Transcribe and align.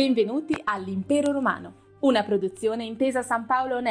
Benvenuti 0.00 0.58
all'Impero 0.64 1.30
Romano, 1.30 1.74
una 2.00 2.22
produzione 2.22 2.84
intesa 2.84 3.20
San 3.20 3.44
Paolo 3.44 3.76
On. 3.76 3.86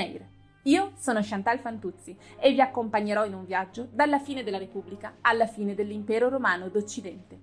Io 0.64 0.94
sono 0.96 1.20
Chantal 1.22 1.60
Fantuzzi 1.60 2.18
e 2.40 2.52
vi 2.52 2.60
accompagnerò 2.62 3.26
in 3.26 3.36
un 3.36 3.46
viaggio 3.46 3.88
dalla 3.92 4.18
fine 4.18 4.42
della 4.42 4.58
Repubblica 4.58 5.18
alla 5.22 5.46
fine 5.46 5.76
dell'Impero 5.76 6.28
Romano 6.30 6.68
d'Occidente. 6.70 7.40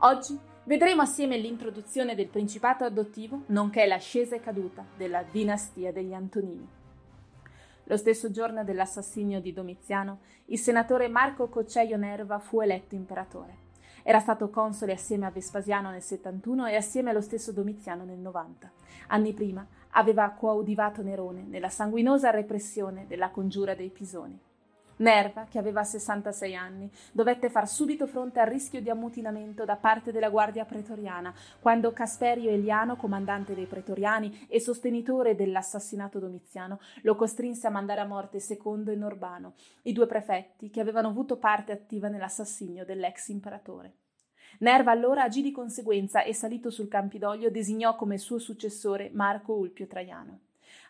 Oggi 0.00 0.38
vedremo 0.64 1.00
assieme 1.00 1.38
l'introduzione 1.38 2.14
del 2.14 2.28
Principato 2.28 2.84
adottivo, 2.84 3.44
nonché 3.46 3.86
l'ascesa 3.86 4.36
e 4.36 4.40
caduta 4.40 4.84
della 4.98 5.22
dinastia 5.22 5.90
degli 5.90 6.12
Antonini. 6.12 6.68
Lo 7.84 7.96
stesso 7.96 8.30
giorno 8.30 8.64
dell'assassinio 8.64 9.40
di 9.40 9.54
Domiziano, 9.54 10.18
il 10.48 10.58
senatore 10.58 11.08
Marco 11.08 11.48
Cocceio 11.48 11.96
Nerva 11.96 12.38
fu 12.38 12.60
eletto 12.60 12.94
imperatore. 12.94 13.63
Era 14.06 14.20
stato 14.20 14.50
console 14.50 14.92
assieme 14.92 15.24
a 15.24 15.30
Vespasiano 15.30 15.88
nel 15.90 16.02
71 16.02 16.66
e 16.66 16.76
assieme 16.76 17.08
allo 17.08 17.22
stesso 17.22 17.52
Domiziano 17.52 18.04
nel 18.04 18.18
90. 18.18 18.70
Anni 19.06 19.32
prima 19.32 19.66
aveva 19.92 20.28
coadiuvato 20.28 21.00
Nerone 21.00 21.46
nella 21.48 21.70
sanguinosa 21.70 22.28
repressione 22.28 23.06
della 23.08 23.30
congiura 23.30 23.74
dei 23.74 23.88
Pisoni. 23.88 24.38
Nerva, 24.96 25.46
che 25.50 25.58
aveva 25.58 25.82
66 25.82 26.54
anni, 26.54 26.90
dovette 27.10 27.50
far 27.50 27.68
subito 27.68 28.06
fronte 28.06 28.38
al 28.38 28.46
rischio 28.46 28.80
di 28.80 28.90
ammutinamento 28.90 29.64
da 29.64 29.76
parte 29.76 30.12
della 30.12 30.28
guardia 30.28 30.64
pretoriana, 30.64 31.34
quando 31.60 31.92
Casperio 31.92 32.50
Eliano, 32.50 32.96
comandante 32.96 33.54
dei 33.54 33.66
pretoriani 33.66 34.46
e 34.48 34.60
sostenitore 34.60 35.34
dell'assassinato 35.34 36.20
domiziano, 36.20 36.78
lo 37.02 37.16
costrinse 37.16 37.66
a 37.66 37.70
mandare 37.70 38.02
a 38.02 38.06
morte 38.06 38.38
Secondo 38.38 38.92
e 38.92 38.96
Norbano, 38.96 39.54
i 39.82 39.92
due 39.92 40.06
prefetti 40.06 40.70
che 40.70 40.80
avevano 40.80 41.08
avuto 41.08 41.38
parte 41.38 41.72
attiva 41.72 42.08
nell'assassinio 42.08 42.84
dell'ex 42.84 43.28
imperatore. 43.28 43.94
Nerva 44.58 44.92
allora 44.92 45.24
agì 45.24 45.42
di 45.42 45.50
conseguenza 45.50 46.22
e 46.22 46.32
salito 46.32 46.70
sul 46.70 46.86
Campidoglio 46.86 47.50
designò 47.50 47.96
come 47.96 48.18
suo 48.18 48.38
successore 48.38 49.10
Marco 49.12 49.54
Ulpio 49.54 49.88
Traiano. 49.88 50.38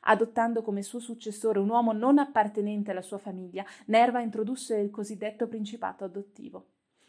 Adottando 0.06 0.62
come 0.62 0.82
suo 0.82 0.98
successore 0.98 1.58
un 1.58 1.68
uomo 1.68 1.92
non 1.92 2.18
appartenente 2.18 2.90
alla 2.90 3.02
sua 3.02 3.18
famiglia, 3.18 3.64
Nerva 3.86 4.20
introdusse 4.20 4.76
il 4.76 4.90
cosiddetto 4.90 5.46
principato 5.46 6.04
adottivo. 6.04 6.66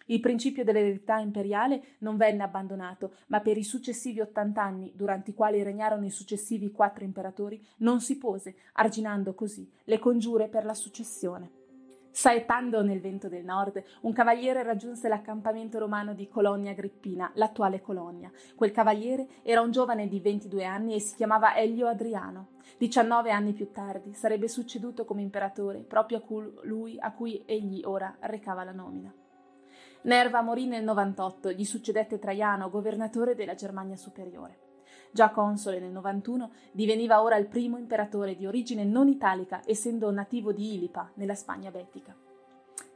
Il 0.08 0.20
principio 0.20 0.64
dell'eredità 0.64 1.18
imperiale 1.18 1.96
non 2.00 2.16
venne 2.16 2.44
abbandonato, 2.44 3.16
ma 3.28 3.42
per 3.42 3.58
i 3.58 3.64
successivi 3.64 4.22
ottanta 4.22 4.62
anni, 4.62 4.94
durante 4.96 5.32
i 5.32 5.34
quali 5.34 5.64
regnarono 5.64 6.06
i 6.06 6.12
successivi 6.12 6.72
quattro 6.72 7.04
imperatori, 7.04 7.62
non 7.78 8.00
si 8.02 8.18
pose, 8.18 8.56
arginando 8.74 9.34
così 9.34 9.70
le 9.86 9.98
congiure 9.98 10.48
per 10.48 10.64
la 10.64 10.76
successione. 10.76 11.65
Saettando 12.18 12.82
nel 12.82 13.02
vento 13.02 13.28
del 13.28 13.44
nord, 13.44 13.84
un 14.04 14.14
cavaliere 14.14 14.64
raggiunse 14.64 15.10
l'accampamento 15.10 15.80
romano 15.80 16.14
di 16.14 16.30
Colonia 16.30 16.72
Agrippina, 16.72 17.30
l'attuale 17.34 17.82
Colonia. 17.82 18.32
Quel 18.56 18.72
cavaliere 18.72 19.28
era 19.44 19.60
un 19.60 19.72
giovane 19.72 20.08
di 20.08 20.22
22 20.22 20.64
anni 20.64 20.94
e 20.96 21.02
si 21.02 21.18
chiamava 21.18 21.58
Elio 21.58 21.88
Adriano. 21.88 22.52
19 22.78 23.32
anni 23.32 23.52
più 23.52 23.70
tardi 23.74 24.14
sarebbe 24.14 24.48
succeduto 24.48 25.04
come 25.04 25.24
imperatore 25.24 25.80
proprio 25.80 26.20
a 26.20 26.22
colui 26.22 26.98
a 26.98 27.12
cui 27.12 27.44
egli 27.46 27.82
ora 27.84 28.16
recava 28.22 28.64
la 28.64 28.72
nomina. 28.72 29.14
Nerva 30.04 30.42
morì 30.42 30.68
nel 30.68 30.86
98, 30.86 31.52
gli 31.52 31.66
succedette 31.66 32.18
Traiano, 32.18 32.70
governatore 32.70 33.36
della 33.36 33.56
Germania 33.56 33.98
Superiore. 33.98 34.65
Già 35.16 35.30
console 35.30 35.80
nel 35.80 35.92
91, 35.92 36.52
diveniva 36.74 37.22
ora 37.22 37.38
il 37.38 37.46
primo 37.46 37.78
imperatore 37.78 38.36
di 38.36 38.46
origine 38.46 38.84
non 38.84 39.08
italica, 39.08 39.62
essendo 39.66 40.12
nativo 40.12 40.52
di 40.52 40.74
Ilipa, 40.74 41.10
nella 41.14 41.36
Spagna 41.36 41.72
betica. 41.72 42.14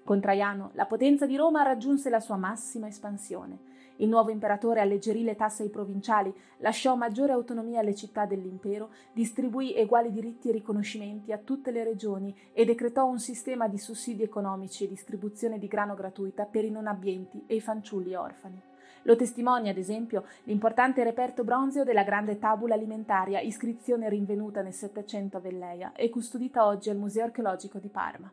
Con 0.04 0.20
Traiano, 0.20 0.72
la 0.74 0.86
potenza 0.86 1.26
di 1.26 1.38
Roma 1.38 1.64
raggiunse 1.64 2.10
la 2.10 2.20
sua 2.20 2.36
massima 2.36 2.88
espansione. 2.88 3.60
Il 4.00 4.10
nuovo 4.10 4.32
imperatore 4.32 4.82
alleggerì 4.82 5.24
le 5.24 5.38
tasse 5.38 5.64
ai 5.64 5.70
provinciali, 5.70 6.34
lasciò 6.58 6.94
maggiore 6.96 7.32
autonomia 7.32 7.80
alle 7.80 7.96
città 7.96 8.26
dell'impero, 8.26 8.90
distribuì 9.14 9.74
eguali 9.74 10.12
diritti 10.12 10.50
e 10.50 10.52
riconoscimenti 10.52 11.32
a 11.32 11.38
tutte 11.38 11.72
le 11.72 11.86
regioni 11.86 12.36
e 12.52 12.66
decretò 12.66 13.06
un 13.06 13.20
sistema 13.20 13.70
di 13.70 13.78
sussidi 13.78 14.24
economici 14.24 14.84
e 14.84 14.90
distribuzione 14.90 15.58
di 15.58 15.68
grano 15.68 15.96
gratuita 15.96 16.44
per 16.44 16.66
i 16.66 16.70
non 16.70 16.88
abbienti 16.88 17.46
e 17.48 17.56
i 17.56 17.62
fanciulli 17.62 18.14
orfani. 18.14 18.69
Lo 19.04 19.16
testimonia, 19.16 19.72
ad 19.72 19.78
esempio, 19.78 20.26
l'importante 20.44 21.04
reperto 21.04 21.44
bronzeo 21.44 21.84
della 21.84 22.04
grande 22.04 22.38
tabula 22.38 22.76
alimentaria, 22.76 23.40
iscrizione 23.40 24.10
rinvenuta 24.10 24.62
nel 24.62 24.74
Settecento 24.74 25.38
a 25.38 25.40
Velleia 25.40 25.94
e 25.94 26.10
custodita 26.10 26.66
oggi 26.66 26.90
al 26.90 26.98
Museo 26.98 27.24
archeologico 27.24 27.80
di 27.80 27.90
Parma. 27.90 28.32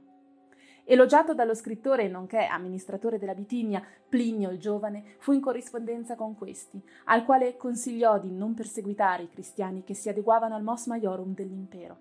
Elogiato 0.89 1.35
dallo 1.35 1.55
scrittore 1.55 2.07
nonché 2.07 2.45
amministratore 2.45 3.19
della 3.19 3.35
Bitinia, 3.35 3.83
Plinio 4.09 4.51
il 4.51 4.61
giovane 4.61 5.17
fu 5.19 5.33
in 5.33 5.41
corrispondenza 5.41 6.15
con 6.15 6.37
questi, 6.37 6.81
al 7.07 7.25
quale 7.25 7.57
consigliò 7.57 8.21
di 8.21 8.31
non 8.31 8.55
perseguitare 8.55 9.25
i 9.25 9.29
cristiani 9.29 9.83
che 9.83 9.95
si 9.95 10.09
adeguavano 10.09 10.55
al 10.55 10.63
mos 10.63 10.87
maiorum 10.87 11.35
dell'impero. 11.35 11.99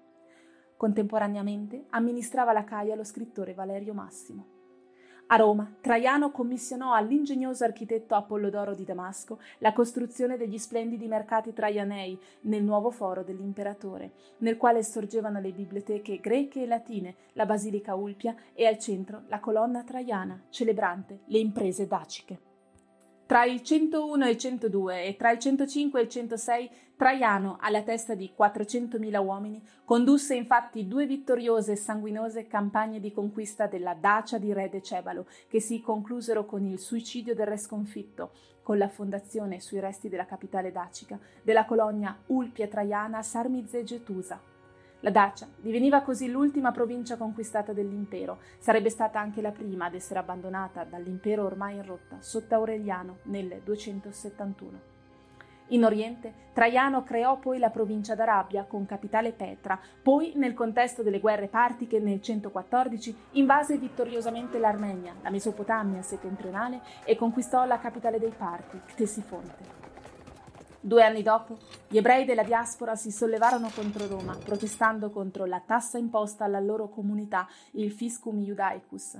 Contemporaneamente 0.78 1.86
amministrava 1.90 2.54
la 2.54 2.64
Caia 2.64 2.96
lo 2.96 3.04
scrittore 3.04 3.56
Valerio 3.56 3.96
Massimo. 3.96 4.55
A 5.28 5.38
Roma, 5.38 5.74
Traiano 5.82 6.30
commissionò 6.30 6.94
all'ingegnoso 6.94 7.64
architetto 7.64 8.14
Apollodoro 8.14 8.76
di 8.76 8.86
Damasco 8.86 9.40
la 9.58 9.74
costruzione 9.74 10.38
degli 10.38 10.60
splendidi 10.60 11.08
mercati 11.08 11.52
traianei 11.52 12.20
nel 12.42 12.64
nuovo 12.64 12.92
foro 12.92 13.24
dell'imperatore, 13.24 14.12
nel 14.40 14.58
quale 14.58 14.84
sorgevano 14.84 15.40
le 15.40 15.52
biblioteche 15.52 16.20
greche 16.20 16.62
e 16.62 16.68
latine, 16.68 17.16
la 17.34 17.48
basilica 17.48 17.96
Ulpia 17.96 18.36
e 18.54 18.68
al 18.68 18.78
centro 18.78 19.24
la 19.28 19.40
colonna 19.40 19.84
traiana, 19.84 20.44
celebrante 20.50 21.22
le 21.26 21.40
imprese 21.40 21.88
daciche. 21.88 22.55
Tra 23.28 23.44
il 23.44 23.64
101 23.64 24.24
e 24.24 24.30
il 24.30 24.38
102 24.38 25.04
e 25.04 25.16
tra 25.16 25.32
il 25.32 25.40
105 25.40 26.00
e 26.00 26.04
il 26.04 26.10
106 26.10 26.70
Traiano, 26.96 27.58
alla 27.60 27.82
testa 27.82 28.14
di 28.14 28.32
400.000 28.38 29.26
uomini, 29.26 29.60
condusse 29.84 30.36
infatti 30.36 30.88
due 30.88 31.08
vittoriose 31.08 31.72
e 31.72 31.76
sanguinose 31.76 32.46
campagne 32.46 33.00
di 33.00 33.12
conquista 33.12 33.66
della 33.66 33.96
Dacia 33.96 34.38
di 34.38 34.54
re 34.54 34.70
Decebalo, 34.70 35.26
che 35.48 35.60
si 35.60 35.82
conclusero 35.82 36.46
con 36.46 36.66
il 36.66 36.78
suicidio 36.78 37.34
del 37.34 37.48
re 37.48 37.58
sconfitto, 37.58 38.30
con 38.62 38.78
la 38.78 38.90
fondazione 38.90 39.60
sui 39.60 39.80
resti 39.80 40.08
della 40.08 40.28
capitale 40.28 40.72
dacica 40.72 41.20
della 41.42 41.66
colonia 41.66 42.16
Ulpia 42.28 42.68
Traiana 42.68 43.24
Sarmize 43.24 43.84
Getusa, 43.84 44.40
la 45.06 45.12
Dacia 45.12 45.48
diveniva 45.58 46.02
così 46.02 46.32
l'ultima 46.32 46.72
provincia 46.72 47.16
conquistata 47.16 47.74
dell'impero, 47.74 48.40
sarebbe 48.58 48.90
stata 48.90 49.20
anche 49.20 49.40
la 49.40 49.52
prima 49.52 49.86
ad 49.86 49.94
essere 49.94 50.18
abbandonata 50.18 50.84
dall'impero 50.84 51.46
ormai 51.46 51.76
in 51.76 51.86
rotta 51.86 52.18
sotto 52.22 52.56
Aureliano 52.56 53.18
nel 53.26 53.62
271. 53.64 54.94
In 55.70 55.86
Oriente, 55.86 56.34
Traiano 56.54 57.04
creò 57.04 57.38
poi 57.38 57.60
la 57.60 57.70
provincia 57.70 58.16
d'Arabia 58.16 58.64
con 58.64 58.88
capitale 58.88 59.32
Petra, 59.32 59.80
poi, 60.02 60.34
nel 60.38 60.56
contesto 60.56 61.04
delle 61.04 61.20
guerre 61.20 61.50
partiche 61.50 62.00
nel 62.00 62.20
114, 62.20 63.16
invase 63.34 63.78
vittoriosamente 63.78 64.58
l'Armenia, 64.58 65.14
la 65.22 65.30
Mesopotamia 65.30 66.02
settentrionale 66.02 66.82
e 67.04 67.16
conquistò 67.16 67.64
la 67.66 67.78
capitale 67.78 68.18
dei 68.18 68.34
Parti, 68.36 68.82
Ctesifonte. 68.88 69.85
Due 70.86 71.02
anni 71.02 71.24
dopo, 71.24 71.58
gli 71.88 71.98
ebrei 71.98 72.26
della 72.26 72.44
diaspora 72.44 72.96
si 72.96 73.10
sollevarono 73.10 73.72
contro 73.74 74.06
Roma, 74.06 74.38
protestando 74.38 75.10
contro 75.10 75.46
la 75.46 75.60
tassa 75.60 75.98
imposta 75.98 76.46
alla 76.46 76.60
loro 76.60 76.90
comunità, 76.90 77.48
il 77.72 77.92
Fiscum 77.92 78.40
Judaicus. 78.44 79.20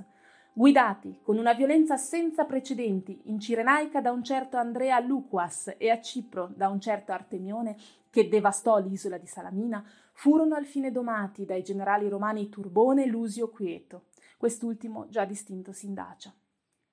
Guidati 0.52 1.18
con 1.24 1.38
una 1.38 1.54
violenza 1.54 1.96
senza 1.96 2.44
precedenti 2.44 3.20
in 3.24 3.40
Cirenaica 3.40 4.00
da 4.00 4.12
un 4.12 4.22
certo 4.22 4.56
Andrea 4.56 5.00
Luquas 5.00 5.74
e 5.76 5.90
a 5.90 6.00
Cipro 6.00 6.52
da 6.54 6.68
un 6.68 6.80
certo 6.80 7.10
Artemione, 7.10 7.76
che 8.10 8.28
devastò 8.28 8.78
l'isola 8.78 9.18
di 9.18 9.26
Salamina, 9.26 9.84
furono 10.12 10.54
alfine 10.54 10.92
domati 10.92 11.44
dai 11.44 11.64
generali 11.64 12.08
romani 12.08 12.48
Turbone 12.48 13.02
e 13.02 13.08
Lusio 13.08 13.50
Quieto, 13.50 14.04
quest'ultimo 14.36 15.08
già 15.08 15.24
distintosi 15.24 15.86
in 15.86 15.94
Dacia. 15.94 16.32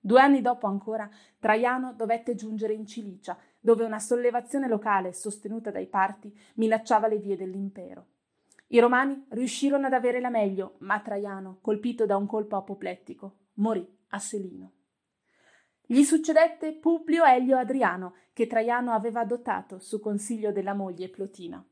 Due 0.06 0.20
anni 0.20 0.42
dopo 0.42 0.68
ancora, 0.68 1.10
Traiano 1.40 1.94
dovette 1.94 2.36
giungere 2.36 2.74
in 2.74 2.86
Cilicia, 2.86 3.38
dove 3.58 3.86
una 3.86 4.00
sollevazione 4.00 4.68
locale 4.68 5.14
sostenuta 5.14 5.72
dai 5.72 5.88
parti 5.88 6.38
minacciava 6.56 7.08
le 7.08 7.20
vie 7.20 7.38
dell'impero. 7.38 8.08
I 8.68 8.80
romani 8.80 9.26
riuscirono 9.30 9.88
ad 9.88 9.94
avere 9.94 10.20
la 10.20 10.30
meglio, 10.30 10.76
ma 10.80 11.00
Traiano, 11.00 11.60
colpito 11.62 12.06
da 12.06 12.18
un 12.18 12.26
colpo 12.26 12.58
apoplettico, 12.58 13.38
morì 13.54 13.88
a 14.10 14.20
Selino. 14.20 14.72
Gli 15.86 16.04
succedette 16.04 16.74
Publio 16.74 17.24
Elio 17.24 17.56
Adriano, 17.56 18.16
che 18.34 18.46
Traiano 18.46 18.92
aveva 18.92 19.22
adottato 19.22 19.80
su 19.80 20.02
consiglio 20.02 20.52
della 20.52 20.74
moglie 20.74 21.08
Plotina. 21.08 21.66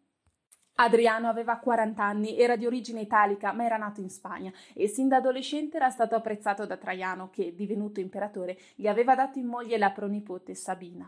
Adriano 0.81 1.27
aveva 1.27 1.57
40 1.57 2.03
anni, 2.03 2.39
era 2.39 2.55
di 2.55 2.65
origine 2.65 3.01
italica, 3.01 3.53
ma 3.53 3.65
era 3.65 3.77
nato 3.77 4.01
in 4.01 4.09
Spagna 4.09 4.51
e 4.73 4.87
sin 4.87 5.07
da 5.07 5.17
adolescente 5.17 5.77
era 5.77 5.91
stato 5.91 6.15
apprezzato 6.15 6.65
da 6.65 6.75
Traiano, 6.75 7.29
che, 7.29 7.53
divenuto 7.53 7.99
imperatore, 7.99 8.57
gli 8.73 8.87
aveva 8.87 9.13
dato 9.13 9.37
in 9.37 9.45
moglie 9.45 9.77
la 9.77 9.91
pronipote 9.91 10.55
Sabina. 10.55 11.07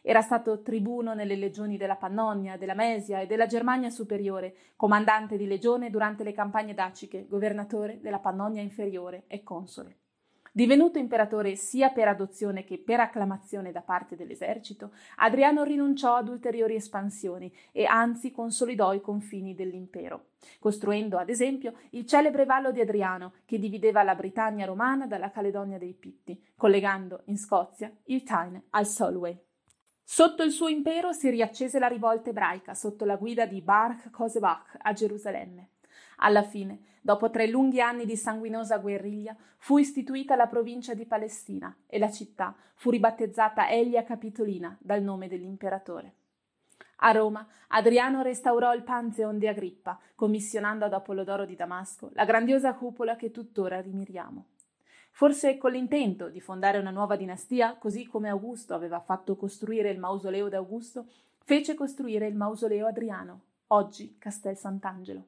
Era 0.00 0.22
stato 0.22 0.62
tribuno 0.62 1.12
nelle 1.12 1.36
legioni 1.36 1.76
della 1.76 1.96
Pannonia, 1.96 2.56
della 2.56 2.72
Mesia 2.72 3.20
e 3.20 3.26
della 3.26 3.44
Germania 3.44 3.90
superiore, 3.90 4.54
comandante 4.74 5.36
di 5.36 5.46
legione 5.46 5.90
durante 5.90 6.24
le 6.24 6.32
campagne 6.32 6.72
daciche, 6.72 7.26
governatore 7.28 8.00
della 8.00 8.20
Pannonia 8.20 8.62
inferiore 8.62 9.24
e 9.26 9.42
console. 9.42 9.99
Divenuto 10.52 10.98
imperatore 10.98 11.54
sia 11.54 11.90
per 11.90 12.08
adozione 12.08 12.64
che 12.64 12.78
per 12.78 12.98
acclamazione 12.98 13.70
da 13.70 13.82
parte 13.82 14.16
dell'esercito, 14.16 14.92
Adriano 15.16 15.62
rinunciò 15.62 16.16
ad 16.16 16.28
ulteriori 16.28 16.74
espansioni 16.74 17.54
e 17.70 17.84
anzi 17.84 18.32
consolidò 18.32 18.92
i 18.92 19.00
confini 19.00 19.54
dell'impero, 19.54 20.30
costruendo 20.58 21.18
ad 21.18 21.28
esempio 21.28 21.74
il 21.90 22.04
celebre 22.04 22.46
Vallo 22.46 22.72
di 22.72 22.80
Adriano 22.80 23.34
che 23.44 23.60
divideva 23.60 24.02
la 24.02 24.16
Britannia 24.16 24.66
romana 24.66 25.06
dalla 25.06 25.30
Caledonia 25.30 25.78
dei 25.78 25.94
Pitti, 25.94 26.42
collegando 26.56 27.22
in 27.26 27.38
Scozia 27.38 27.92
il 28.06 28.24
Tyne 28.24 28.64
al 28.70 28.86
Solway. 28.86 29.38
Sotto 30.02 30.42
il 30.42 30.50
suo 30.50 30.66
impero 30.66 31.12
si 31.12 31.30
riaccese 31.30 31.78
la 31.78 31.86
rivolta 31.86 32.30
ebraica 32.30 32.74
sotto 32.74 33.04
la 33.04 33.14
guida 33.14 33.46
di 33.46 33.62
Bar 33.62 34.10
Kosebach 34.10 34.78
a 34.82 34.92
Gerusalemme. 34.92 35.68
Alla 36.16 36.42
fine, 36.42 36.80
dopo 37.00 37.30
tre 37.30 37.46
lunghi 37.46 37.80
anni 37.80 38.04
di 38.04 38.16
sanguinosa 38.16 38.78
guerriglia, 38.78 39.36
fu 39.58 39.78
istituita 39.78 40.36
la 40.36 40.46
provincia 40.46 40.94
di 40.94 41.06
Palestina 41.06 41.74
e 41.86 41.98
la 41.98 42.10
città 42.10 42.54
fu 42.74 42.90
ribattezzata 42.90 43.68
Elia 43.68 44.04
Capitolina 44.04 44.76
dal 44.80 45.02
nome 45.02 45.28
dell'imperatore. 45.28 46.14
A 47.02 47.12
Roma, 47.12 47.46
Adriano 47.68 48.22
restaurò 48.22 48.74
il 48.74 48.82
Pantheon 48.82 49.38
di 49.38 49.46
Agrippa, 49.46 49.98
commissionando 50.14 50.84
ad 50.84 50.92
Apollodoro 50.92 51.46
di 51.46 51.56
Damasco 51.56 52.10
la 52.12 52.24
grandiosa 52.24 52.74
cupola 52.74 53.16
che 53.16 53.30
tuttora 53.30 53.80
rimiriamo. 53.80 54.46
Forse 55.10 55.58
con 55.58 55.72
l'intento 55.72 56.28
di 56.28 56.40
fondare 56.40 56.78
una 56.78 56.90
nuova 56.90 57.16
dinastia, 57.16 57.76
così 57.76 58.06
come 58.06 58.28
Augusto 58.28 58.74
aveva 58.74 59.00
fatto 59.00 59.36
costruire 59.36 59.90
il 59.90 59.98
mausoleo 59.98 60.48
d'Augusto, 60.48 61.06
fece 61.44 61.74
costruire 61.74 62.26
il 62.26 62.36
mausoleo 62.36 62.86
Adriano, 62.86 63.40
oggi 63.68 64.16
Castel 64.18 64.56
Sant'Angelo. 64.56 65.24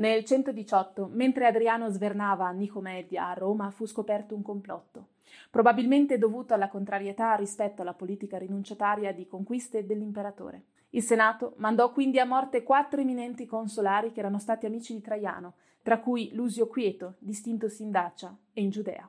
Nel 0.00 0.24
118, 0.24 1.10
mentre 1.12 1.44
Adriano 1.46 1.90
svernava 1.90 2.46
a 2.46 2.52
Nicomedia 2.52 3.28
a 3.28 3.34
Roma, 3.34 3.70
fu 3.70 3.84
scoperto 3.84 4.34
un 4.34 4.40
complotto, 4.40 5.08
probabilmente 5.50 6.16
dovuto 6.16 6.54
alla 6.54 6.70
contrarietà 6.70 7.34
rispetto 7.34 7.82
alla 7.82 7.92
politica 7.92 8.38
rinunciataria 8.38 9.12
di 9.12 9.26
conquiste 9.26 9.84
dell'imperatore. 9.84 10.62
Il 10.90 11.02
Senato 11.02 11.52
mandò 11.58 11.92
quindi 11.92 12.18
a 12.18 12.24
morte 12.24 12.62
quattro 12.62 13.02
eminenti 13.02 13.44
consolari 13.44 14.10
che 14.10 14.20
erano 14.20 14.38
stati 14.38 14.64
amici 14.64 14.94
di 14.94 15.02
Traiano, 15.02 15.52
tra 15.82 15.98
cui 15.98 16.30
Lusio 16.32 16.66
Quieto, 16.66 17.16
distintosi 17.18 17.82
in 17.82 17.90
Dacia 17.90 18.34
e 18.54 18.62
in 18.62 18.70
Giudea. 18.70 19.06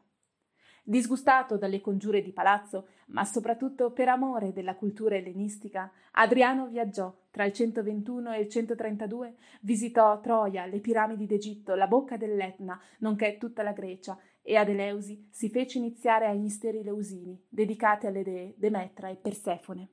Disgustato 0.83 1.55
dalle 1.55 1.79
congiure 1.79 2.21
di 2.21 2.33
palazzo, 2.33 2.87
ma 3.07 3.23
soprattutto 3.23 3.91
per 3.91 4.09
amore 4.09 4.51
della 4.51 4.75
cultura 4.75 5.15
ellenistica, 5.15 5.89
Adriano 6.11 6.67
viaggiò 6.67 7.15
tra 7.31 7.45
il 7.45 7.53
121 7.53 8.33
e 8.33 8.41
il 8.41 8.49
132, 8.49 9.35
visitò 9.61 10.19
Troia, 10.19 10.65
le 10.65 10.79
piramidi 10.79 11.25
d'Egitto, 11.25 11.75
la 11.75 11.87
bocca 11.87 12.17
dell'Etna, 12.17 12.79
nonché 12.99 13.37
tutta 13.37 13.63
la 13.63 13.71
Grecia, 13.71 14.17
e 14.43 14.55
ad 14.57 14.69
Eleusi 14.69 15.27
si 15.31 15.49
fece 15.49 15.77
iniziare 15.77 16.27
ai 16.27 16.39
misteri 16.39 16.83
leusini, 16.83 17.41
dedicati 17.47 18.07
alle 18.07 18.23
dee 18.23 18.53
Demetra 18.57 19.09
e 19.09 19.15
Persefone. 19.15 19.89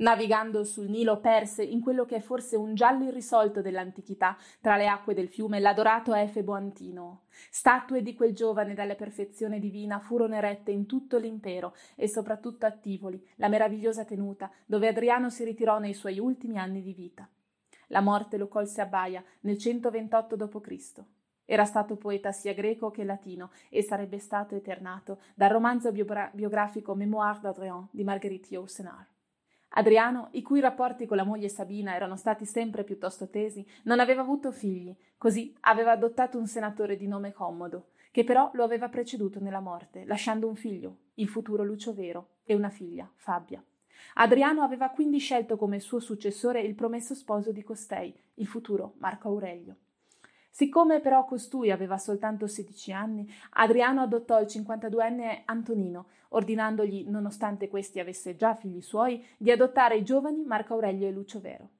Navigando 0.00 0.62
sul 0.62 0.88
Nilo 0.88 1.18
perse 1.18 1.64
in 1.64 1.80
quello 1.80 2.04
che 2.04 2.16
è 2.16 2.20
forse 2.20 2.54
un 2.54 2.74
giallo 2.74 3.06
irrisolto 3.06 3.60
dell'antichità, 3.62 4.36
tra 4.60 4.76
le 4.76 4.86
acque 4.86 5.12
del 5.12 5.28
fiume, 5.28 5.58
l'adorato 5.58 6.14
Efebo 6.14 6.54
Antino. 6.54 7.22
Statue 7.50 8.00
di 8.00 8.14
quel 8.14 8.32
giovane 8.32 8.74
dalla 8.74 8.94
perfezione 8.94 9.58
divina 9.58 9.98
furono 9.98 10.36
erette 10.36 10.70
in 10.70 10.86
tutto 10.86 11.18
l'impero 11.18 11.74
e 11.96 12.06
soprattutto 12.06 12.64
a 12.64 12.70
Tivoli, 12.70 13.20
la 13.36 13.48
meravigliosa 13.48 14.04
tenuta, 14.04 14.48
dove 14.66 14.86
Adriano 14.86 15.30
si 15.30 15.42
ritirò 15.42 15.80
nei 15.80 15.94
suoi 15.94 16.20
ultimi 16.20 16.58
anni 16.58 16.80
di 16.80 16.92
vita. 16.92 17.28
La 17.88 18.00
morte 18.00 18.36
lo 18.36 18.46
colse 18.46 18.80
a 18.80 18.86
Baia 18.86 19.24
nel 19.40 19.58
128 19.58 20.36
d.C. 20.36 21.04
Era 21.44 21.64
stato 21.64 21.96
poeta 21.96 22.30
sia 22.30 22.54
greco 22.54 22.92
che 22.92 23.02
latino 23.02 23.50
e 23.68 23.82
sarebbe 23.82 24.20
stato 24.20 24.54
eternato 24.54 25.18
dal 25.34 25.50
romanzo 25.50 25.90
biogra- 25.90 26.30
biografico 26.32 26.94
Mémoire 26.94 27.40
d'Adrien 27.40 27.88
di 27.90 28.04
Marguerite 28.04 28.54
Yourcenar. 28.54 29.16
Adriano, 29.70 30.28
i 30.32 30.42
cui 30.42 30.60
rapporti 30.60 31.06
con 31.06 31.16
la 31.16 31.24
moglie 31.24 31.48
Sabina 31.48 31.94
erano 31.94 32.16
stati 32.16 32.44
sempre 32.44 32.84
piuttosto 32.84 33.28
tesi, 33.28 33.66
non 33.84 34.00
aveva 34.00 34.22
avuto 34.22 34.50
figli, 34.50 34.94
così 35.16 35.54
aveva 35.60 35.92
adottato 35.92 36.38
un 36.38 36.46
senatore 36.46 36.96
di 36.96 37.06
nome 37.06 37.32
Commodo, 37.32 37.90
che 38.10 38.24
però 38.24 38.50
lo 38.54 38.64
aveva 38.64 38.88
preceduto 38.88 39.40
nella 39.40 39.60
morte, 39.60 40.04
lasciando 40.06 40.48
un 40.48 40.56
figlio, 40.56 40.96
il 41.14 41.28
futuro 41.28 41.64
Lucio 41.64 41.92
Vero, 41.92 42.36
e 42.44 42.54
una 42.54 42.70
figlia, 42.70 43.10
Fabia. 43.14 43.62
Adriano 44.14 44.62
aveva 44.62 44.88
quindi 44.90 45.18
scelto 45.18 45.56
come 45.56 45.80
suo 45.80 46.00
successore 46.00 46.62
il 46.62 46.74
promesso 46.74 47.14
sposo 47.14 47.52
di 47.52 47.62
costei, 47.62 48.14
il 48.34 48.46
futuro 48.46 48.94
Marco 48.98 49.28
Aurelio. 49.28 49.76
Siccome 50.50 51.00
però 51.00 51.24
costui 51.24 51.70
aveva 51.70 51.98
soltanto 51.98 52.46
16 52.46 52.92
anni, 52.92 53.30
Adriano 53.50 54.02
adottò 54.02 54.40
il 54.40 54.46
52enne 54.46 55.42
Antonino, 55.44 56.06
ordinandogli, 56.30 57.06
nonostante 57.08 57.68
questi 57.68 58.00
avesse 58.00 58.36
già 58.36 58.54
figli 58.54 58.80
suoi, 58.80 59.24
di 59.36 59.50
adottare 59.50 59.96
i 59.96 60.04
giovani 60.04 60.44
Marco 60.44 60.74
Aurelio 60.74 61.06
e 61.06 61.12
Lucio 61.12 61.40
Vero. 61.40 61.70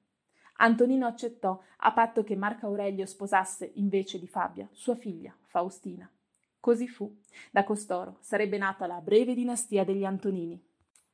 Antonino 0.61 1.07
accettò, 1.07 1.59
a 1.77 1.91
patto 1.93 2.23
che 2.23 2.35
Marco 2.35 2.65
Aurelio 2.65 3.05
sposasse, 3.05 3.71
invece 3.75 4.19
di 4.19 4.27
Fabia, 4.27 4.67
sua 4.71 4.95
figlia, 4.95 5.35
Faustina. 5.43 6.09
Così 6.59 6.87
fu. 6.87 7.13
Da 7.51 7.63
costoro 7.63 8.17
sarebbe 8.19 8.57
nata 8.57 8.85
la 8.85 8.99
breve 8.99 9.33
dinastia 9.33 9.85
degli 9.85 10.03
Antonini. 10.03 10.68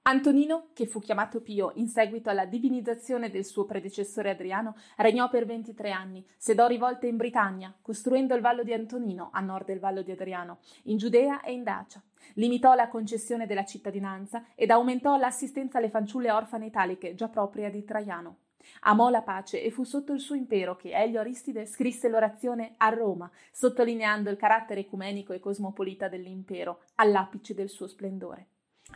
Antonino, 0.07 0.67
che 0.73 0.85
fu 0.85 0.99
chiamato 0.99 1.41
Pio 1.41 1.71
in 1.77 1.87
seguito 1.87 2.29
alla 2.29 2.45
divinizzazione 2.45 3.31
del 3.31 3.43
suo 3.43 3.65
predecessore 3.65 4.29
Adriano, 4.29 4.75
regnò 4.97 5.29
per 5.29 5.47
23 5.47 5.89
anni, 5.89 6.23
sedò 6.37 6.67
rivolte 6.67 7.07
in 7.07 7.17
Britannia, 7.17 7.73
costruendo 7.81 8.35
il 8.35 8.41
Vallo 8.41 8.61
di 8.61 8.71
Antonino 8.71 9.31
a 9.33 9.39
nord 9.39 9.65
del 9.65 9.79
Vallo 9.79 10.03
di 10.03 10.11
Adriano, 10.11 10.59
in 10.83 10.97
Giudea 10.97 11.41
e 11.41 11.53
in 11.53 11.63
Dacia. 11.63 12.03
Limitò 12.35 12.75
la 12.75 12.87
concessione 12.87 13.47
della 13.47 13.65
cittadinanza 13.65 14.45
ed 14.53 14.69
aumentò 14.69 15.17
l'assistenza 15.17 15.79
alle 15.79 15.89
fanciulle 15.89 16.29
orfane 16.29 16.67
italiche, 16.67 17.15
già 17.15 17.27
propria 17.27 17.71
di 17.71 17.83
Traiano. 17.83 18.38
Amò 18.81 19.09
la 19.09 19.24
pace 19.24 19.63
e 19.63 19.71
fu 19.71 19.85
sotto 19.85 20.13
il 20.13 20.19
suo 20.19 20.35
impero 20.35 20.75
che 20.75 20.91
Elio 20.91 21.19
Aristide 21.19 21.65
scrisse 21.65 22.09
l'orazione 22.09 22.75
a 22.77 22.89
Roma, 22.89 23.27
sottolineando 23.51 24.29
il 24.29 24.38
carattere 24.38 24.81
ecumenico 24.81 25.33
e 25.33 25.39
cosmopolita 25.39 26.07
dell'impero, 26.07 26.81
all'apice 26.97 27.55
del 27.55 27.69
suo 27.69 27.88
splendore. 27.88 28.50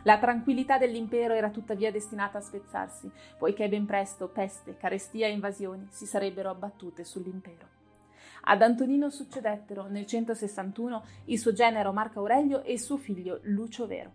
La 0.04 0.18
tranquillità 0.18 0.78
dell'impero 0.78 1.34
era 1.34 1.50
tuttavia 1.50 1.90
destinata 1.90 2.38
a 2.38 2.40
spezzarsi, 2.40 3.10
poiché 3.36 3.68
ben 3.68 3.84
presto 3.84 4.28
peste, 4.28 4.76
carestia 4.76 5.26
e 5.26 5.32
invasioni 5.32 5.86
si 5.90 6.06
sarebbero 6.06 6.48
abbattute 6.48 7.04
sull'impero. 7.04 7.78
Ad 8.44 8.62
Antonino 8.62 9.10
succedettero 9.10 9.88
nel 9.88 10.06
161 10.06 11.04
il 11.26 11.38
suo 11.38 11.52
genero 11.52 11.92
Marco 11.92 12.20
Aurelio 12.20 12.62
e 12.62 12.78
suo 12.78 12.96
figlio 12.96 13.40
Lucio 13.42 13.86
Vero. 13.86 14.12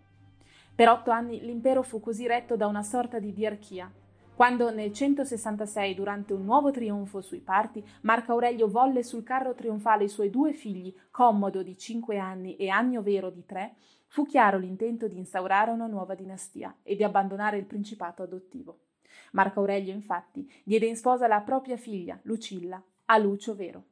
Per 0.74 0.88
otto 0.88 1.10
anni 1.10 1.40
l'impero 1.40 1.82
fu 1.82 2.00
così 2.00 2.26
retto 2.26 2.56
da 2.56 2.66
una 2.66 2.82
sorta 2.82 3.20
di 3.20 3.32
diarchia. 3.32 3.90
Quando 4.34 4.70
nel 4.70 4.92
166, 4.92 5.94
durante 5.94 6.34
un 6.34 6.44
nuovo 6.44 6.70
trionfo 6.70 7.22
sui 7.22 7.40
parti, 7.40 7.82
Marco 8.02 8.32
Aurelio 8.32 8.68
volle 8.68 9.02
sul 9.02 9.22
carro 9.22 9.54
trionfale 9.54 10.04
i 10.04 10.08
suoi 10.08 10.28
due 10.28 10.52
figli, 10.52 10.94
Commodo 11.10 11.62
di 11.62 11.78
cinque 11.78 12.18
anni 12.18 12.56
e 12.56 12.68
Annio 12.68 13.00
Vero 13.00 13.30
di 13.30 13.46
tre, 13.46 13.76
fu 14.16 14.24
chiaro 14.24 14.56
l'intento 14.56 15.08
di 15.08 15.18
instaurare 15.18 15.70
una 15.70 15.86
nuova 15.86 16.14
dinastia 16.14 16.74
e 16.82 16.96
di 16.96 17.04
abbandonare 17.04 17.58
il 17.58 17.66
principato 17.66 18.22
adottivo. 18.22 18.78
Marco 19.32 19.60
Aurelio, 19.60 19.92
infatti, 19.92 20.50
diede 20.64 20.86
in 20.86 20.96
sposa 20.96 21.26
la 21.26 21.42
propria 21.42 21.76
figlia, 21.76 22.18
Lucilla, 22.22 22.82
a 23.04 23.18
Lucio 23.18 23.54
Vero. 23.54 23.84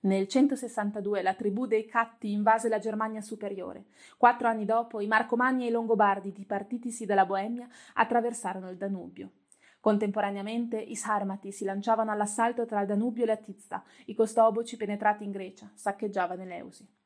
Nel 0.00 0.26
162 0.26 1.20
la 1.20 1.34
tribù 1.34 1.66
dei 1.66 1.84
Catti 1.84 2.32
invase 2.32 2.70
la 2.70 2.78
Germania 2.78 3.20
superiore. 3.20 3.88
Quattro 4.16 4.48
anni 4.48 4.64
dopo 4.64 5.00
i 5.00 5.06
Marcomanni 5.06 5.64
e 5.64 5.68
i 5.68 5.70
Longobardi, 5.70 6.32
dipartitisi 6.32 7.04
dalla 7.04 7.26
Boemia, 7.26 7.68
attraversarono 7.92 8.70
il 8.70 8.78
Danubio. 8.78 9.32
Contemporaneamente 9.80 10.80
i 10.80 10.96
Sarmati 10.96 11.52
si 11.52 11.66
lanciavano 11.66 12.10
all'assalto 12.10 12.64
tra 12.64 12.80
il 12.80 12.86
Danubio 12.86 13.24
e 13.24 13.26
la 13.26 13.36
Tizza, 13.36 13.84
i 14.06 14.14
costoboci 14.14 14.78
penetrati 14.78 15.24
in 15.24 15.30
Grecia, 15.30 15.70
saccheggiavano 15.74 16.40
Eleusi. 16.40 16.99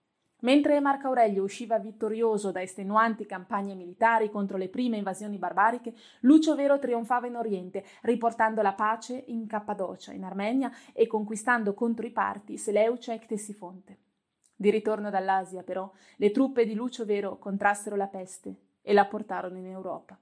Mentre 0.45 0.79
Marco 0.79 1.07
Aurelio 1.07 1.43
usciva 1.43 1.79
vittorioso 1.79 2.53
da 2.53 2.61
estenuanti 2.61 3.25
campagne 3.25 3.75
militari 3.75 4.31
contro 4.31 4.59
le 4.59 4.69
prime 4.69 4.99
invasioni 4.99 5.39
barbariche, 5.39 5.95
Lucio 6.21 6.55
Vero 6.55 6.79
trionfava 6.79 7.27
in 7.27 7.37
Oriente, 7.37 7.83
riportando 8.03 8.61
la 8.61 8.75
pace 8.75 9.25
in 9.29 9.47
Cappadocia, 9.47 10.13
in 10.13 10.23
Armenia, 10.23 10.71
e 10.93 11.07
conquistando 11.07 11.73
contro 11.73 12.07
i 12.07 12.11
Parti 12.11 12.59
Seleucia 12.59 13.15
e 13.15 13.21
Ctesifonte. 13.21 13.99
Di 14.55 14.71
ritorno 14.71 15.09
dall'Asia, 15.09 15.63
però, 15.63 15.91
le 16.17 16.31
truppe 16.31 16.67
di 16.67 16.75
Lucio 16.75 17.07
Vero 17.07 17.39
contrassero 17.39 17.97
la 17.97 18.07
peste 18.07 18.55
e 18.83 18.93
la 18.93 19.07
portarono 19.07 19.57
in 19.57 19.67
Europa. 19.67 20.19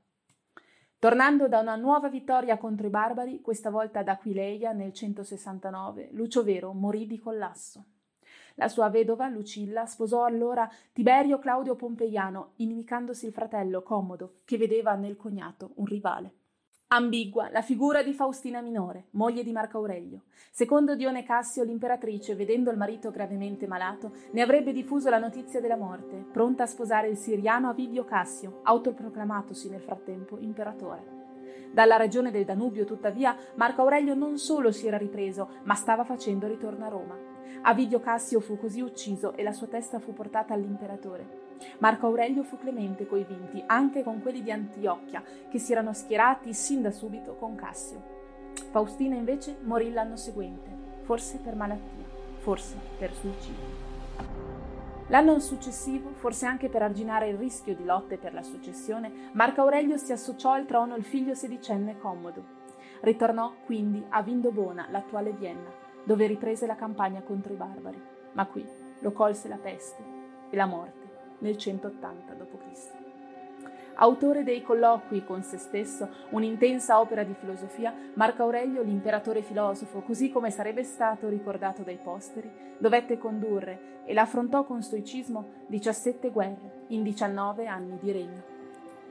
Tornando 1.00 1.48
da 1.48 1.58
una 1.58 1.74
nuova 1.74 2.08
vittoria 2.08 2.58
contro 2.58 2.86
i 2.86 2.90
barbari, 2.90 3.40
questa 3.40 3.70
volta 3.70 3.98
ad 3.98 4.08
Aquileia 4.08 4.70
nel 4.70 4.92
169, 4.92 6.10
Lucio 6.12 6.44
Vero 6.44 6.72
morì 6.72 7.08
di 7.08 7.18
collasso. 7.18 7.86
La 8.54 8.68
sua 8.68 8.88
vedova, 8.88 9.28
Lucilla, 9.28 9.86
sposò 9.86 10.24
allora 10.24 10.70
Tiberio 10.92 11.38
Claudio 11.38 11.74
Pompeiano, 11.74 12.52
inimicandosi 12.56 13.26
il 13.26 13.32
fratello 13.32 13.82
Commodo, 13.82 14.40
che 14.44 14.56
vedeva 14.56 14.94
nel 14.94 15.16
cognato 15.16 15.72
un 15.76 15.86
rivale. 15.86 16.34
Ambigua 16.88 17.48
la 17.50 17.62
figura 17.62 18.02
di 18.02 18.12
Faustina 18.12 18.60
Minore, 18.60 19.06
moglie 19.12 19.42
di 19.42 19.50
Marco 19.50 19.78
Aurelio. 19.78 20.24
Secondo 20.50 20.94
Dione 20.94 21.22
Cassio, 21.22 21.64
l'imperatrice, 21.64 22.34
vedendo 22.34 22.70
il 22.70 22.76
marito 22.76 23.10
gravemente 23.10 23.66
malato, 23.66 24.12
ne 24.32 24.42
avrebbe 24.42 24.74
diffuso 24.74 25.08
la 25.08 25.18
notizia 25.18 25.58
della 25.58 25.78
morte, 25.78 26.22
pronta 26.30 26.64
a 26.64 26.66
sposare 26.66 27.08
il 27.08 27.16
siriano 27.16 27.70
Avidio 27.70 28.04
Cassio, 28.04 28.60
autoproclamatosi 28.64 29.70
nel 29.70 29.80
frattempo 29.80 30.36
imperatore. 30.38 31.20
Dalla 31.72 31.96
regione 31.96 32.30
del 32.30 32.44
Danubio, 32.44 32.84
tuttavia, 32.84 33.34
Marco 33.54 33.80
Aurelio 33.80 34.14
non 34.14 34.36
solo 34.36 34.70
si 34.70 34.86
era 34.86 34.98
ripreso, 34.98 35.48
ma 35.62 35.74
stava 35.74 36.04
facendo 36.04 36.46
ritorno 36.46 36.84
a 36.84 36.88
Roma. 36.88 37.31
Avidio 37.60 38.00
Cassio 38.00 38.40
fu 38.40 38.58
così 38.58 38.80
ucciso 38.80 39.34
e 39.36 39.42
la 39.42 39.52
sua 39.52 39.66
testa 39.66 39.98
fu 39.98 40.12
portata 40.12 40.54
all'imperatore. 40.54 41.50
Marco 41.78 42.06
Aurelio 42.06 42.42
fu 42.42 42.58
clemente 42.58 43.06
coi 43.06 43.24
vinti, 43.24 43.62
anche 43.66 44.02
con 44.02 44.20
quelli 44.20 44.42
di 44.42 44.50
Antiochia, 44.50 45.22
che 45.48 45.58
si 45.58 45.72
erano 45.72 45.92
schierati 45.92 46.52
sin 46.54 46.82
da 46.82 46.90
subito 46.90 47.36
con 47.36 47.54
Cassio. 47.54 48.02
Faustina 48.70 49.14
invece 49.14 49.58
morì 49.62 49.92
l'anno 49.92 50.16
seguente, 50.16 50.70
forse 51.02 51.38
per 51.38 51.54
malattia, 51.54 52.04
forse 52.38 52.76
per 52.98 53.12
suicidio. 53.12 53.90
L'anno 55.08 55.38
successivo, 55.40 56.12
forse 56.14 56.46
anche 56.46 56.68
per 56.68 56.82
arginare 56.82 57.28
il 57.28 57.36
rischio 57.36 57.74
di 57.74 57.84
lotte 57.84 58.16
per 58.16 58.32
la 58.32 58.42
successione, 58.42 59.30
Marco 59.32 59.60
Aurelio 59.60 59.98
si 59.98 60.12
associò 60.12 60.52
al 60.52 60.64
trono 60.64 60.96
il 60.96 61.04
figlio 61.04 61.34
sedicenne 61.34 61.98
Commodo. 61.98 62.60
Ritornò 63.02 63.52
quindi 63.66 64.02
a 64.08 64.22
Vindobona, 64.22 64.86
l'attuale 64.90 65.32
Vienna, 65.32 65.70
dove 66.04 66.26
riprese 66.26 66.66
la 66.66 66.76
campagna 66.76 67.22
contro 67.22 67.52
i 67.52 67.56
barbari, 67.56 68.00
ma 68.32 68.46
qui 68.46 68.66
lo 69.00 69.12
colse 69.12 69.48
la 69.48 69.58
peste 69.58 70.02
e 70.50 70.56
la 70.56 70.66
morte 70.66 71.00
nel 71.38 71.56
180 71.56 72.32
d.C. 72.34 73.00
Autore 73.94 74.42
dei 74.42 74.62
colloqui 74.62 75.22
con 75.24 75.42
se 75.42 75.58
stesso, 75.58 76.08
un'intensa 76.30 76.98
opera 76.98 77.24
di 77.24 77.34
filosofia, 77.34 77.94
Marco 78.14 78.42
Aurelio, 78.42 78.82
l'imperatore 78.82 79.42
filosofo, 79.42 80.00
così 80.00 80.30
come 80.30 80.50
sarebbe 80.50 80.82
stato 80.82 81.28
ricordato 81.28 81.82
dai 81.82 81.98
posteri, 82.02 82.50
dovette 82.78 83.18
condurre 83.18 84.02
e 84.04 84.14
l'affrontò 84.14 84.64
con 84.64 84.82
stoicismo 84.82 85.64
17 85.66 86.30
guerre 86.30 86.84
in 86.88 87.02
19 87.02 87.66
anni 87.66 87.98
di 88.00 88.12
regno. 88.12 88.51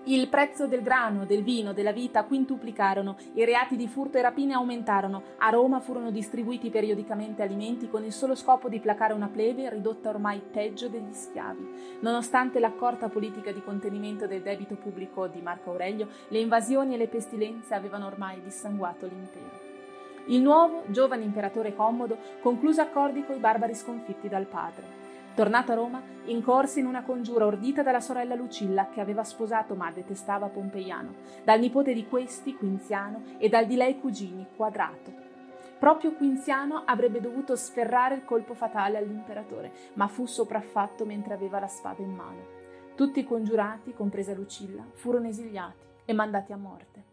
Il 0.06 0.30
prezzo 0.30 0.66
del 0.66 0.82
grano, 0.82 1.26
del 1.26 1.44
vino, 1.44 1.74
della 1.74 1.92
vita 1.92 2.24
quintuplicarono, 2.24 3.18
i 3.34 3.46
reati 3.46 3.76
di 3.76 3.88
furto 3.88 4.18
e 4.18 4.24
rapine 4.24 4.56
aumentarono, 4.56 5.22
a 5.38 5.50
Roma 5.50 5.80
furono 5.80 6.10
distribuiti 6.10 6.72
periodicamente 6.72 7.44
alimenti 7.44 7.88
con 7.88 8.04
il 8.04 8.12
solo 8.12 8.34
scopo 8.34 8.68
di 8.68 8.80
placare 8.80 9.14
una 9.14 9.28
plebe 9.28 9.70
ridotta 9.70 10.10
ormai 10.10 10.42
peggio 10.42 10.88
degli 10.88 11.14
schiavi. 11.14 12.00
Nonostante 12.00 12.58
l'accorta 12.58 13.10
politica 13.10 13.52
di 13.52 13.62
contenimento 13.62 14.26
del 14.26 14.42
debito 14.42 14.74
pubblico 14.74 15.28
di 15.28 15.40
Marco 15.40 15.70
Aurelio, 15.70 16.08
le 16.30 16.40
invasioni 16.40 16.96
e 16.96 16.98
le 16.98 17.08
pestilenze 17.08 17.76
avevano 17.76 18.08
ormai 18.08 18.42
dissanguato 18.42 19.06
l'impero. 19.06 19.70
Il 20.26 20.42
nuovo, 20.42 20.82
giovane 20.88 21.24
imperatore 21.24 21.76
Commodo 21.76 22.18
concluse 22.42 22.82
accordi 22.82 23.24
coi 23.24 23.38
barbari 23.38 23.76
sconfitti 23.76 24.28
dal 24.28 24.46
padre. 24.46 25.10
Tornato 25.34 25.72
a 25.72 25.76
Roma, 25.76 26.02
incorse 26.26 26.82
in 26.82 26.86
una 26.86 27.04
congiura 27.04 27.46
ordita 27.46 27.84
dalla 27.84 28.02
sorella 28.02 28.36
Lucilla, 28.36 28.90
che 28.90 29.00
aveva 29.00 29.24
sposato 29.24 29.76
ma 29.76 29.90
detestava 29.90 30.50
Pompeiano, 30.50 31.16
dal 31.46 31.60
nipote 31.60 31.94
di 31.94 32.06
questi, 32.06 32.56
Quinziano, 32.56 33.24
e 33.38 33.48
dal 33.48 33.66
di 33.66 33.76
lei 33.76 34.00
cugini, 34.00 34.46
Quadrato. 34.56 35.30
Proprio 35.80 36.14
Quinziano 36.14 36.84
avrebbe 36.86 37.22
dovuto 37.22 37.56
sferrare 37.56 38.16
il 38.16 38.26
colpo 38.26 38.54
fatale 38.54 38.98
all'imperatore, 38.98 39.72
ma 39.94 40.08
fu 40.08 40.26
sopraffatto 40.26 41.06
mentre 41.06 41.34
aveva 41.34 41.60
la 41.60 41.68
spada 41.68 42.02
in 42.02 42.14
mano. 42.14 42.60
Tutti 42.96 43.20
i 43.20 43.24
congiurati, 43.24 43.94
compresa 43.94 44.34
Lucilla, 44.34 44.84
furono 44.94 45.28
esiliati 45.28 45.86
e 46.04 46.14
mandati 46.14 46.52
a 46.52 46.58
morte. 46.58 47.11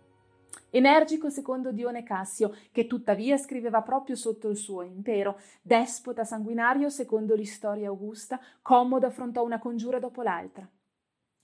Energico 0.70 1.30
secondo 1.30 1.72
Dione 1.72 2.02
Cassio, 2.02 2.54
che 2.72 2.86
tuttavia 2.86 3.38
scriveva 3.38 3.80
proprio 3.82 4.16
sotto 4.16 4.48
il 4.48 4.56
suo 4.56 4.82
impero, 4.82 5.38
despota 5.62 6.24
sanguinario 6.24 6.90
secondo 6.90 7.34
l'istoria 7.34 7.88
augusta, 7.88 8.38
Commodo 8.60 9.06
affrontò 9.06 9.42
una 9.44 9.58
congiura 9.58 9.98
dopo 9.98 10.22
l'altra. 10.22 10.68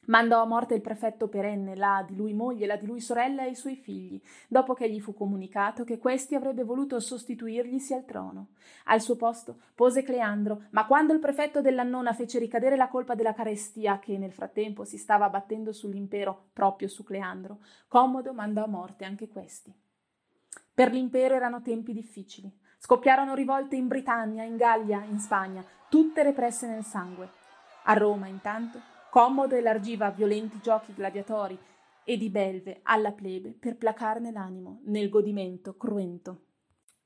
Mandò 0.06 0.42
a 0.42 0.46
morte 0.46 0.74
il 0.74 0.80
prefetto 0.80 1.28
perenne, 1.28 1.76
la 1.76 2.04
di 2.06 2.14
lui 2.14 2.34
moglie, 2.34 2.66
la 2.66 2.76
di 2.76 2.86
lui 2.86 3.00
sorella 3.00 3.44
e 3.44 3.50
i 3.50 3.54
suoi 3.54 3.76
figli, 3.76 4.20
dopo 4.48 4.74
che 4.74 4.90
gli 4.90 5.00
fu 5.00 5.14
comunicato 5.14 5.84
che 5.84 5.98
questi 5.98 6.34
avrebbe 6.34 6.64
voluto 6.64 7.00
sostituirglisi 7.00 7.94
al 7.94 8.04
trono. 8.04 8.48
Al 8.84 9.00
suo 9.00 9.16
posto 9.16 9.60
pose 9.74 10.02
Cleandro, 10.02 10.64
ma 10.70 10.86
quando 10.86 11.12
il 11.12 11.20
prefetto 11.20 11.60
dell'Annona 11.60 12.12
fece 12.12 12.38
ricadere 12.38 12.76
la 12.76 12.88
colpa 12.88 13.14
della 13.14 13.32
carestia 13.32 13.98
che 13.98 14.18
nel 14.18 14.32
frattempo 14.32 14.84
si 14.84 14.98
stava 14.98 15.24
abbattendo 15.24 15.72
sull'impero 15.72 16.48
proprio 16.52 16.88
su 16.88 17.02
Cleandro, 17.02 17.58
Commodo 17.88 18.32
mandò 18.32 18.64
a 18.64 18.68
morte 18.68 19.04
anche 19.04 19.28
questi. 19.28 19.72
Per 20.74 20.90
l'impero 20.90 21.34
erano 21.34 21.62
tempi 21.62 21.92
difficili. 21.92 22.50
Scoppiarono 22.78 23.34
rivolte 23.34 23.76
in 23.76 23.86
Britannia, 23.86 24.42
in 24.42 24.56
Gallia, 24.56 25.02
in 25.04 25.18
Spagna, 25.18 25.64
tutte 25.88 26.22
represse 26.22 26.66
nel 26.66 26.84
sangue. 26.84 27.30
A 27.84 27.94
Roma, 27.94 28.26
intanto, 28.26 28.92
Commodo 29.14 29.54
elargiva 29.54 30.10
violenti 30.10 30.58
giochi 30.60 30.92
gladiatori 30.92 31.56
e 32.02 32.16
di 32.16 32.30
belve 32.30 32.80
alla 32.82 33.12
plebe 33.12 33.52
per 33.52 33.76
placarne 33.76 34.32
l'animo 34.32 34.80
nel 34.86 35.08
godimento 35.08 35.76
cruento. 35.76 36.46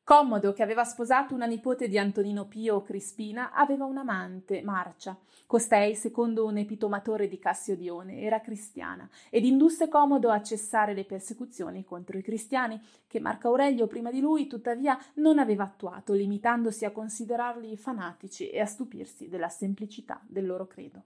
Commodo, 0.04 0.54
che 0.54 0.62
aveva 0.62 0.84
sposato 0.84 1.34
una 1.34 1.44
nipote 1.44 1.86
di 1.86 1.98
Antonino 1.98 2.46
Pio 2.46 2.80
Crispina, 2.80 3.52
aveva 3.52 3.84
un'amante, 3.84 4.62
Marcia. 4.62 5.18
Costei, 5.44 5.94
secondo 5.94 6.46
un 6.46 6.56
epitomatore 6.56 7.28
di 7.28 7.38
Cassiodione, 7.38 8.22
era 8.22 8.40
cristiana 8.40 9.06
ed 9.28 9.44
indusse 9.44 9.88
Commodo 9.88 10.30
a 10.30 10.40
cessare 10.40 10.94
le 10.94 11.04
persecuzioni 11.04 11.84
contro 11.84 12.16
i 12.16 12.22
cristiani, 12.22 12.80
che 13.06 13.20
Marco 13.20 13.48
Aurelio 13.48 13.86
prima 13.86 14.10
di 14.10 14.20
lui, 14.20 14.46
tuttavia, 14.46 14.98
non 15.16 15.38
aveva 15.38 15.64
attuato, 15.64 16.14
limitandosi 16.14 16.86
a 16.86 16.90
considerarli 16.90 17.76
fanatici 17.76 18.48
e 18.48 18.60
a 18.60 18.64
stupirsi 18.64 19.28
della 19.28 19.50
semplicità 19.50 20.22
del 20.26 20.46
loro 20.46 20.66
credo. 20.66 21.02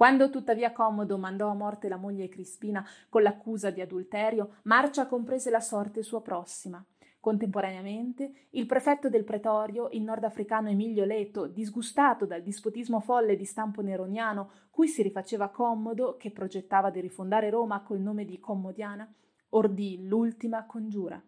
Quando 0.00 0.30
tuttavia 0.30 0.72
Commodo 0.72 1.18
mandò 1.18 1.50
a 1.50 1.54
morte 1.54 1.86
la 1.86 1.98
moglie 1.98 2.30
Crispina 2.30 2.82
con 3.10 3.20
l'accusa 3.20 3.68
di 3.68 3.82
adulterio, 3.82 4.54
Marcia 4.62 5.06
comprese 5.06 5.50
la 5.50 5.60
sorte 5.60 6.02
sua 6.02 6.22
prossima. 6.22 6.82
Contemporaneamente, 7.20 8.46
il 8.52 8.64
prefetto 8.64 9.10
del 9.10 9.24
pretorio, 9.24 9.90
il 9.92 10.00
nordafricano 10.00 10.70
Emilio 10.70 11.04
Leto, 11.04 11.46
disgustato 11.48 12.24
dal 12.24 12.40
dispotismo 12.40 13.00
folle 13.00 13.36
di 13.36 13.44
stampo 13.44 13.82
neroniano, 13.82 14.50
cui 14.70 14.88
si 14.88 15.02
rifaceva 15.02 15.50
Commodo, 15.50 16.16
che 16.16 16.30
progettava 16.30 16.88
di 16.88 17.00
rifondare 17.00 17.50
Roma 17.50 17.82
col 17.82 18.00
nome 18.00 18.24
di 18.24 18.38
Commodiana, 18.38 19.06
ordì 19.50 20.06
l'ultima 20.06 20.64
congiura. 20.64 21.22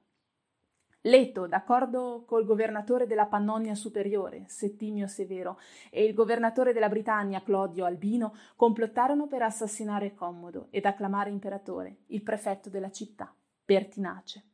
Leto, 1.05 1.49
d'accordo 1.49 2.23
col 2.25 2.45
governatore 2.45 3.09
della 3.09 3.27
Pannonia 3.27 3.75
Superiore, 3.75 4.45
Settimio 4.47 5.09
Severo, 5.09 5.59
e 5.91 6.05
il 6.05 6.15
governatore 6.15 6.73
della 6.73 6.89
Britannia, 6.89 7.43
Clodio 7.43 7.85
Albino, 7.85 8.37
complottarono 8.55 9.27
per 9.27 9.43
assassinare 9.43 10.15
Commodo 10.15 10.69
ed 10.71 10.85
acclamare 10.85 11.31
imperatore, 11.31 12.03
il 12.09 12.23
prefetto 12.23 12.71
della 12.71 12.93
città, 12.93 13.35
Pertinace. 13.65 14.45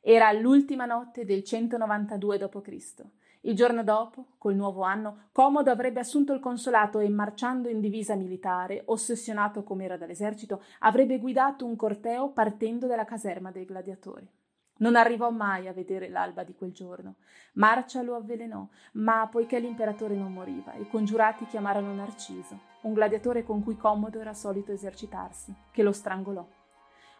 Era 0.00 0.32
l'ultima 0.32 0.86
notte 0.86 1.26
del 1.26 1.44
192 1.44 2.38
d.C. 2.38 3.04
Il 3.42 3.54
giorno 3.54 3.84
dopo, 3.84 4.28
col 4.38 4.54
nuovo 4.54 4.80
anno, 4.84 5.28
Commodo 5.32 5.70
avrebbe 5.70 6.00
assunto 6.00 6.32
il 6.32 6.40
consolato 6.40 6.98
e, 6.98 7.10
marciando 7.10 7.68
in 7.68 7.80
divisa 7.80 8.14
militare, 8.14 8.84
ossessionato 8.86 9.64
com'era 9.64 9.98
dall'esercito, 9.98 10.62
avrebbe 10.78 11.18
guidato 11.18 11.66
un 11.66 11.76
corteo 11.76 12.30
partendo 12.30 12.86
dalla 12.86 13.04
caserma 13.04 13.50
dei 13.50 13.66
gladiatori. 13.66 14.37
Non 14.78 14.96
arrivò 14.96 15.30
mai 15.30 15.66
a 15.66 15.72
vedere 15.72 16.08
l'alba 16.08 16.44
di 16.44 16.54
quel 16.54 16.72
giorno. 16.72 17.16
Marcia 17.54 18.02
lo 18.02 18.14
avvelenò, 18.14 18.66
ma 18.92 19.26
poiché 19.30 19.58
l'imperatore 19.58 20.14
non 20.14 20.32
moriva, 20.32 20.74
i 20.74 20.88
congiurati 20.88 21.46
chiamarono 21.46 21.94
Narciso, 21.94 22.60
un 22.82 22.92
gladiatore 22.92 23.44
con 23.44 23.62
cui 23.62 23.76
Commodo 23.76 24.20
era 24.20 24.34
solito 24.34 24.72
esercitarsi, 24.72 25.54
che 25.72 25.82
lo 25.82 25.92
strangolò. 25.92 26.46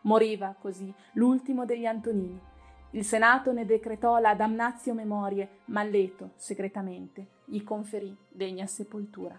Moriva 0.03 0.55
così 0.59 0.93
l'ultimo 1.15 1.65
degli 1.65 1.87
Antonini. 1.87 2.41
Il 2.93 3.05
Senato 3.05 3.53
ne 3.53 3.67
decretò 3.67 4.19
la 4.19 4.35
damnatio 4.35 4.95
memorie, 4.95 5.61
ma 5.67 5.83
Leto, 5.83 6.31
segretamente, 6.37 7.27
gli 7.45 7.63
conferì 7.63 8.17
degna 8.29 8.67
sepoltura. 8.67 9.39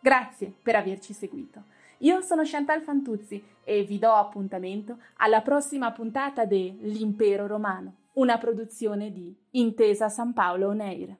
Grazie 0.00 0.54
per 0.62 0.76
averci 0.76 1.12
seguito. 1.12 1.64
Io 1.98 2.20
sono 2.20 2.42
Chantal 2.44 2.82
Fantuzzi 2.82 3.42
e 3.64 3.82
vi 3.82 3.98
do 3.98 4.12
appuntamento 4.12 4.98
alla 5.16 5.40
prossima 5.40 5.90
puntata 5.92 6.44
de 6.44 6.76
L'Impero 6.80 7.46
Romano, 7.46 7.94
una 8.14 8.38
produzione 8.38 9.12
di 9.12 9.34
Intesa 9.52 10.08
San 10.08 10.32
Paolo 10.32 10.68
On 10.68 10.80
Air. 10.80 11.16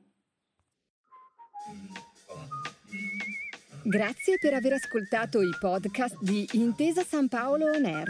Grazie 3.83 4.39
per 4.39 4.55
aver 4.55 4.75
ascoltato 4.75 5.41
i 5.41 5.51
podcast 5.59 6.17
di 6.21 6.47
Intesa 6.53 7.03
San 7.03 7.27
Paolo 7.29 7.67
On 7.67 7.85
Air. 7.85 8.09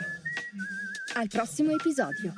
Al 1.14 1.28
prossimo 1.28 1.72
episodio. 1.72 2.32